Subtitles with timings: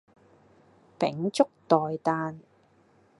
[0.97, 2.39] 秉燭待旦